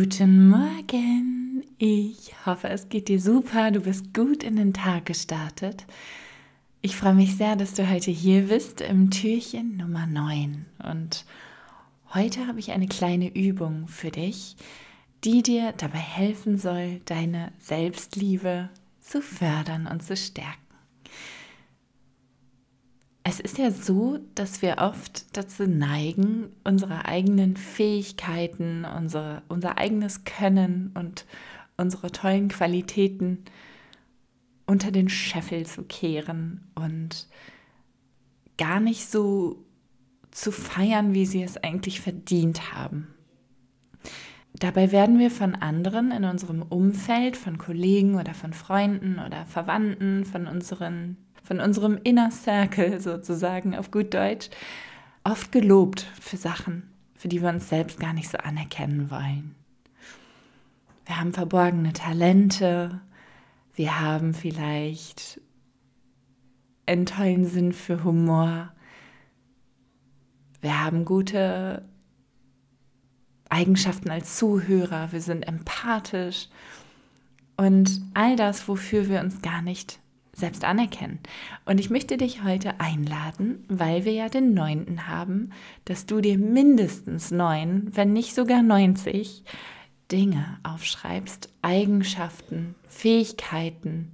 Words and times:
Guten 0.00 0.48
Morgen. 0.48 1.64
Ich 1.76 2.32
hoffe, 2.46 2.68
es 2.68 2.88
geht 2.88 3.08
dir 3.08 3.20
super. 3.20 3.72
Du 3.72 3.80
bist 3.80 4.14
gut 4.14 4.44
in 4.44 4.54
den 4.54 4.72
Tag 4.72 5.06
gestartet. 5.06 5.86
Ich 6.82 6.94
freue 6.94 7.14
mich 7.14 7.36
sehr, 7.36 7.56
dass 7.56 7.74
du 7.74 7.90
heute 7.90 8.12
hier 8.12 8.42
bist 8.42 8.80
im 8.80 9.10
Türchen 9.10 9.76
Nummer 9.76 10.06
9. 10.06 10.66
Und 10.88 11.24
heute 12.14 12.46
habe 12.46 12.60
ich 12.60 12.70
eine 12.70 12.86
kleine 12.86 13.34
Übung 13.34 13.88
für 13.88 14.12
dich, 14.12 14.54
die 15.24 15.42
dir 15.42 15.74
dabei 15.76 15.98
helfen 15.98 16.58
soll, 16.58 17.00
deine 17.06 17.50
Selbstliebe 17.58 18.68
zu 19.00 19.20
fördern 19.20 19.88
und 19.88 20.04
zu 20.04 20.16
stärken. 20.16 20.67
Es 23.40 23.52
ist 23.52 23.58
ja 23.58 23.70
so, 23.70 24.18
dass 24.34 24.62
wir 24.62 24.78
oft 24.78 25.36
dazu 25.36 25.68
neigen, 25.68 26.48
unsere 26.64 27.04
eigenen 27.04 27.56
Fähigkeiten, 27.56 28.84
unsere, 28.84 29.42
unser 29.48 29.78
eigenes 29.78 30.24
Können 30.24 30.90
und 30.94 31.24
unsere 31.76 32.10
tollen 32.10 32.48
Qualitäten 32.48 33.44
unter 34.66 34.90
den 34.90 35.08
Scheffel 35.08 35.66
zu 35.66 35.84
kehren 35.84 36.68
und 36.74 37.28
gar 38.56 38.80
nicht 38.80 39.08
so 39.08 39.64
zu 40.32 40.50
feiern, 40.50 41.14
wie 41.14 41.24
sie 41.24 41.44
es 41.44 41.56
eigentlich 41.58 42.00
verdient 42.00 42.72
haben. 42.72 43.06
Dabei 44.54 44.90
werden 44.90 45.20
wir 45.20 45.30
von 45.30 45.54
anderen 45.54 46.10
in 46.10 46.24
unserem 46.24 46.62
Umfeld, 46.62 47.36
von 47.36 47.56
Kollegen 47.56 48.16
oder 48.16 48.34
von 48.34 48.52
Freunden 48.52 49.20
oder 49.24 49.46
Verwandten, 49.46 50.24
von, 50.24 50.48
unseren, 50.48 51.16
von 51.48 51.60
unserem 51.60 51.98
Inner 52.04 52.30
Circle 52.30 53.00
sozusagen 53.00 53.74
auf 53.74 53.90
gut 53.90 54.12
Deutsch, 54.12 54.50
oft 55.24 55.50
gelobt 55.50 56.02
für 56.20 56.36
Sachen, 56.36 56.90
für 57.14 57.28
die 57.28 57.40
wir 57.40 57.48
uns 57.48 57.70
selbst 57.70 57.98
gar 57.98 58.12
nicht 58.12 58.28
so 58.28 58.36
anerkennen 58.36 59.10
wollen. 59.10 59.54
Wir 61.06 61.18
haben 61.18 61.32
verborgene 61.32 61.94
Talente, 61.94 63.00
wir 63.74 63.98
haben 63.98 64.34
vielleicht 64.34 65.40
einen 66.84 67.06
tollen 67.06 67.46
Sinn 67.46 67.72
für 67.72 68.04
Humor. 68.04 68.70
Wir 70.60 70.84
haben 70.84 71.06
gute 71.06 71.88
Eigenschaften 73.48 74.10
als 74.10 74.36
Zuhörer. 74.36 75.12
Wir 75.12 75.22
sind 75.22 75.48
empathisch. 75.48 76.48
Und 77.56 78.02
all 78.12 78.36
das, 78.36 78.68
wofür 78.68 79.08
wir 79.08 79.20
uns 79.20 79.40
gar 79.40 79.62
nicht 79.62 79.98
selbst 80.38 80.64
anerkennen. 80.64 81.18
Und 81.64 81.80
ich 81.80 81.90
möchte 81.90 82.16
dich 82.16 82.44
heute 82.44 82.80
einladen, 82.80 83.64
weil 83.68 84.04
wir 84.04 84.12
ja 84.12 84.28
den 84.28 84.54
neunten 84.54 85.08
haben, 85.08 85.50
dass 85.84 86.06
du 86.06 86.20
dir 86.20 86.38
mindestens 86.38 87.30
neun, 87.30 87.90
wenn 87.94 88.12
nicht 88.12 88.34
sogar 88.34 88.62
90 88.62 89.44
Dinge 90.10 90.58
aufschreibst, 90.62 91.52
Eigenschaften, 91.62 92.74
Fähigkeiten, 92.88 94.12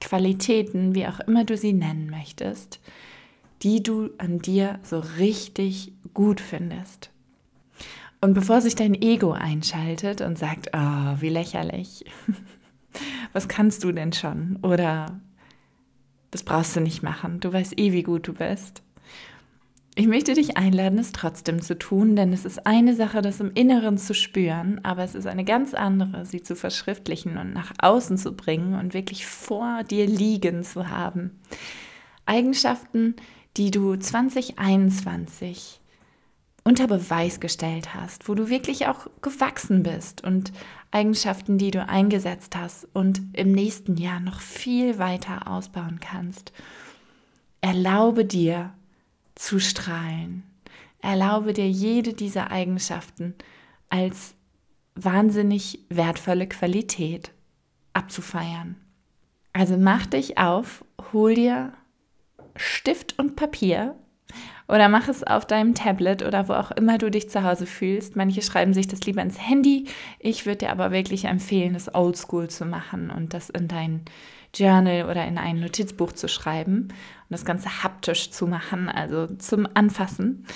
Qualitäten, 0.00 0.94
wie 0.94 1.06
auch 1.06 1.20
immer 1.20 1.44
du 1.44 1.56
sie 1.56 1.72
nennen 1.72 2.10
möchtest, 2.10 2.80
die 3.62 3.82
du 3.82 4.10
an 4.18 4.40
dir 4.40 4.78
so 4.82 4.98
richtig 5.18 5.92
gut 6.12 6.40
findest. 6.40 7.10
Und 8.20 8.34
bevor 8.34 8.60
sich 8.60 8.74
dein 8.74 8.94
Ego 8.94 9.32
einschaltet 9.32 10.20
und 10.20 10.38
sagt, 10.38 10.70
oh, 10.74 11.14
wie 11.20 11.28
lächerlich, 11.28 12.04
was 13.32 13.48
kannst 13.48 13.84
du 13.84 13.92
denn 13.92 14.12
schon? 14.12 14.58
Oder 14.62 15.20
das 16.34 16.42
brauchst 16.42 16.74
du 16.74 16.80
nicht 16.80 17.04
machen, 17.04 17.38
du 17.38 17.52
weißt 17.52 17.78
eh, 17.78 17.92
wie 17.92 18.02
gut 18.02 18.26
du 18.26 18.32
bist. 18.32 18.82
Ich 19.94 20.08
möchte 20.08 20.34
dich 20.34 20.56
einladen, 20.56 20.98
es 20.98 21.12
trotzdem 21.12 21.62
zu 21.62 21.78
tun, 21.78 22.16
denn 22.16 22.32
es 22.32 22.44
ist 22.44 22.66
eine 22.66 22.96
Sache, 22.96 23.22
das 23.22 23.38
im 23.38 23.52
Inneren 23.52 23.98
zu 23.98 24.14
spüren, 24.14 24.80
aber 24.82 25.04
es 25.04 25.14
ist 25.14 25.28
eine 25.28 25.44
ganz 25.44 25.74
andere, 25.74 26.26
sie 26.26 26.42
zu 26.42 26.56
verschriftlichen 26.56 27.38
und 27.38 27.52
nach 27.52 27.70
außen 27.78 28.18
zu 28.18 28.32
bringen 28.32 28.74
und 28.74 28.94
wirklich 28.94 29.26
vor 29.26 29.84
dir 29.84 30.08
liegen 30.08 30.64
zu 30.64 30.88
haben. 30.88 31.38
Eigenschaften, 32.26 33.14
die 33.56 33.70
du 33.70 33.94
2021 33.94 35.80
unter 36.64 36.86
Beweis 36.86 37.40
gestellt 37.40 37.94
hast, 37.94 38.28
wo 38.28 38.34
du 38.34 38.48
wirklich 38.48 38.86
auch 38.86 39.06
gewachsen 39.20 39.82
bist 39.82 40.24
und 40.24 40.52
Eigenschaften, 40.90 41.58
die 41.58 41.70
du 41.70 41.86
eingesetzt 41.86 42.56
hast 42.56 42.88
und 42.94 43.20
im 43.34 43.52
nächsten 43.52 43.96
Jahr 43.96 44.20
noch 44.20 44.40
viel 44.40 44.98
weiter 44.98 45.46
ausbauen 45.46 46.00
kannst. 46.00 46.52
Erlaube 47.60 48.24
dir, 48.24 48.72
zu 49.34 49.58
strahlen. 49.58 50.44
Erlaube 51.00 51.52
dir 51.52 51.68
jede 51.68 52.14
dieser 52.14 52.50
Eigenschaften 52.50 53.34
als 53.88 54.34
wahnsinnig 54.94 55.80
wertvolle 55.88 56.46
Qualität 56.46 57.32
abzufeiern. 57.92 58.76
Also 59.52 59.76
mach 59.76 60.06
dich 60.06 60.38
auf, 60.38 60.84
hol 61.12 61.34
dir 61.34 61.72
Stift 62.56 63.18
und 63.18 63.36
Papier 63.36 63.96
oder 64.66 64.88
mach 64.88 65.08
es 65.08 65.22
auf 65.22 65.46
deinem 65.46 65.74
Tablet 65.74 66.22
oder 66.22 66.48
wo 66.48 66.54
auch 66.54 66.70
immer 66.70 66.98
du 66.98 67.10
dich 67.10 67.28
zu 67.28 67.42
Hause 67.42 67.66
fühlst. 67.66 68.16
Manche 68.16 68.42
schreiben 68.42 68.72
sich 68.72 68.88
das 68.88 69.00
lieber 69.00 69.22
ins 69.22 69.40
Handy. 69.40 69.86
Ich 70.18 70.46
würde 70.46 70.58
dir 70.58 70.70
aber 70.70 70.90
wirklich 70.90 71.26
empfehlen, 71.26 71.74
das 71.74 71.94
oldschool 71.94 72.48
zu 72.48 72.64
machen 72.64 73.10
und 73.10 73.34
das 73.34 73.50
in 73.50 73.68
dein 73.68 74.02
Journal 74.54 75.04
oder 75.10 75.26
in 75.26 75.36
ein 75.36 75.60
Notizbuch 75.60 76.12
zu 76.12 76.28
schreiben 76.28 76.88
und 76.88 77.30
das 77.30 77.44
Ganze 77.44 77.82
haptisch 77.82 78.30
zu 78.30 78.46
machen, 78.46 78.88
also 78.88 79.26
zum 79.36 79.68
Anfassen 79.74 80.46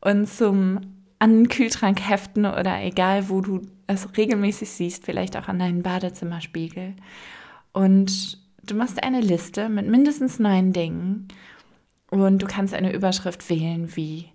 und 0.00 0.28
zum 0.28 0.80
an 1.18 1.34
den 1.34 1.48
Kühlschrank 1.48 2.00
heften 2.08 2.46
oder 2.46 2.82
egal, 2.82 3.28
wo 3.28 3.42
du 3.42 3.60
es 3.86 4.16
regelmäßig 4.16 4.70
siehst, 4.70 5.04
vielleicht 5.04 5.36
auch 5.36 5.48
an 5.48 5.58
deinen 5.58 5.82
Badezimmerspiegel. 5.82 6.94
Und 7.72 8.38
du 8.64 8.74
machst 8.74 9.02
eine 9.02 9.20
Liste 9.20 9.68
mit 9.68 9.86
mindestens 9.86 10.38
neun 10.38 10.72
Dingen 10.72 11.28
und 12.10 12.40
du 12.40 12.46
kannst 12.46 12.74
eine 12.74 12.92
Überschrift 12.92 13.48
wählen 13.48 13.96
wie 13.96 14.30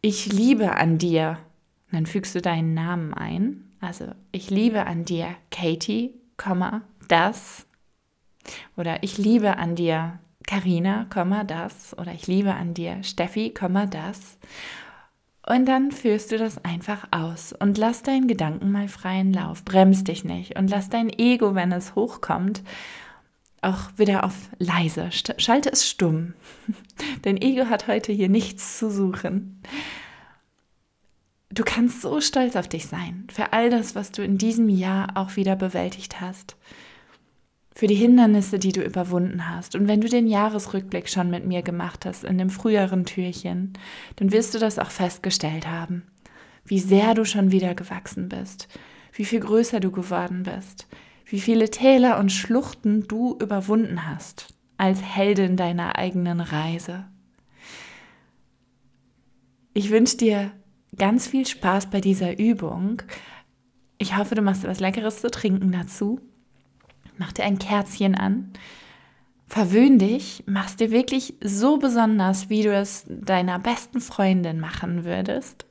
Ich 0.00 0.32
liebe 0.32 0.76
an 0.76 0.98
dir. 0.98 1.38
Und 1.90 1.96
dann 1.96 2.06
fügst 2.06 2.34
du 2.34 2.40
deinen 2.40 2.74
Namen 2.74 3.14
ein. 3.14 3.64
Also 3.80 4.06
ich 4.32 4.50
liebe 4.50 4.86
an 4.86 5.04
dir 5.04 5.34
Katie, 5.50 6.14
das 7.08 7.66
oder 8.76 9.02
ich 9.02 9.18
liebe 9.18 9.56
an 9.56 9.74
dir 9.74 10.18
Karina, 10.46 11.06
das. 11.46 11.96
Oder 11.98 12.12
ich 12.12 12.26
liebe 12.26 12.54
an 12.54 12.74
dir 12.74 13.02
Steffi, 13.02 13.54
das. 13.90 14.38
Und 15.46 15.66
dann 15.66 15.90
führst 15.90 16.32
du 16.32 16.38
das 16.38 16.64
einfach 16.64 17.08
aus 17.10 17.52
und 17.52 17.78
lass 17.78 18.02
deinen 18.02 18.28
Gedanken 18.28 18.70
mal 18.70 18.88
freien 18.88 19.32
Lauf. 19.32 19.64
Bremst 19.64 20.08
dich 20.08 20.24
nicht 20.24 20.58
und 20.58 20.68
lass 20.70 20.90
dein 20.90 21.08
Ego, 21.10 21.54
wenn 21.54 21.72
es 21.72 21.94
hochkommt, 21.94 22.62
auch 23.62 23.90
wieder 23.96 24.24
auf 24.24 24.48
leise. 24.58 25.10
Schalte 25.12 25.70
es 25.70 25.88
stumm. 25.88 26.34
Dein 27.22 27.40
Ego 27.40 27.66
hat 27.66 27.88
heute 27.88 28.12
hier 28.12 28.28
nichts 28.28 28.78
zu 28.78 28.90
suchen. 28.90 29.62
Du 31.52 31.64
kannst 31.64 32.00
so 32.00 32.20
stolz 32.20 32.56
auf 32.56 32.68
dich 32.68 32.86
sein 32.86 33.26
für 33.30 33.52
all 33.52 33.70
das, 33.70 33.94
was 33.94 34.12
du 34.12 34.22
in 34.22 34.38
diesem 34.38 34.68
Jahr 34.68 35.16
auch 35.16 35.36
wieder 35.36 35.56
bewältigt 35.56 36.20
hast 36.20 36.56
für 37.74 37.86
die 37.86 37.94
Hindernisse, 37.94 38.58
die 38.58 38.72
du 38.72 38.82
überwunden 38.82 39.48
hast. 39.48 39.74
Und 39.74 39.88
wenn 39.88 40.00
du 40.00 40.08
den 40.08 40.26
Jahresrückblick 40.26 41.08
schon 41.08 41.30
mit 41.30 41.46
mir 41.46 41.62
gemacht 41.62 42.04
hast 42.04 42.24
in 42.24 42.36
dem 42.36 42.50
früheren 42.50 43.04
Türchen, 43.04 43.72
dann 44.16 44.32
wirst 44.32 44.54
du 44.54 44.58
das 44.58 44.78
auch 44.78 44.90
festgestellt 44.90 45.66
haben, 45.66 46.02
wie 46.64 46.78
sehr 46.78 47.14
du 47.14 47.24
schon 47.24 47.52
wieder 47.52 47.74
gewachsen 47.74 48.28
bist, 48.28 48.68
wie 49.14 49.24
viel 49.24 49.40
größer 49.40 49.80
du 49.80 49.90
geworden 49.90 50.42
bist, 50.42 50.88
wie 51.30 51.40
viele 51.40 51.70
Täler 51.70 52.18
und 52.18 52.30
Schluchten 52.30 53.06
du 53.06 53.36
überwunden 53.40 54.06
hast 54.06 54.54
als 54.76 55.02
Heldin 55.02 55.56
deiner 55.56 55.96
eigenen 55.96 56.40
Reise. 56.40 57.04
Ich 59.74 59.90
wünsche 59.90 60.16
dir 60.16 60.50
ganz 60.96 61.26
viel 61.26 61.46
Spaß 61.46 61.90
bei 61.90 62.00
dieser 62.00 62.38
Übung. 62.38 63.02
Ich 63.98 64.16
hoffe, 64.16 64.34
du 64.34 64.42
machst 64.42 64.64
etwas 64.64 64.80
Leckeres 64.80 65.20
zu 65.20 65.30
trinken 65.30 65.72
dazu 65.72 66.20
mach 67.20 67.32
dir 67.32 67.44
ein 67.44 67.58
Kerzchen 67.58 68.16
an, 68.16 68.52
verwöhn 69.46 69.98
dich, 69.98 70.42
machst 70.46 70.80
dir 70.80 70.90
wirklich 70.90 71.34
so 71.44 71.76
besonders, 71.76 72.48
wie 72.48 72.62
du 72.62 72.74
es 72.74 73.04
deiner 73.08 73.58
besten 73.58 74.00
Freundin 74.00 74.58
machen 74.58 75.04
würdest 75.04 75.66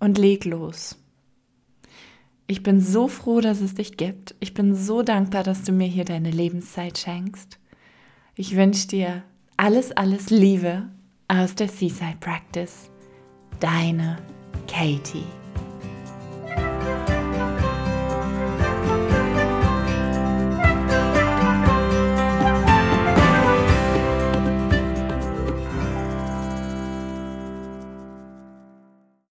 und 0.00 0.18
leg 0.18 0.44
los. 0.46 0.96
Ich 2.46 2.62
bin 2.62 2.80
so 2.80 3.08
froh, 3.08 3.40
dass 3.40 3.60
es 3.60 3.74
dich 3.74 3.96
gibt. 3.96 4.34
Ich 4.40 4.54
bin 4.54 4.74
so 4.74 5.02
dankbar, 5.02 5.42
dass 5.42 5.62
du 5.62 5.72
mir 5.72 5.86
hier 5.86 6.04
deine 6.04 6.30
Lebenszeit 6.30 6.98
schenkst. 6.98 7.58
Ich 8.34 8.56
wünsche 8.56 8.88
dir 8.88 9.22
alles, 9.56 9.92
alles 9.92 10.30
Liebe 10.30 10.88
aus 11.28 11.54
der 11.54 11.68
Seaside 11.68 12.16
Practice. 12.20 12.90
Deine 13.60 14.18
Katie. 14.66 15.41